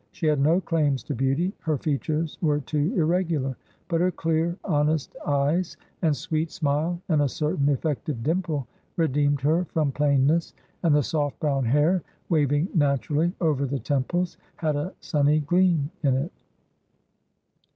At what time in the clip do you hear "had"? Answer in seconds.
0.25-0.39, 14.55-14.75